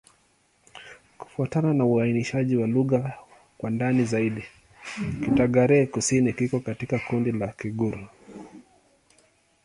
[1.17, 3.17] Kufuatana na uainishaji wa lugha
[3.57, 4.43] kwa ndani zaidi,
[5.25, 8.07] Kidagaare-Kusini iko katika kundi la Kigur.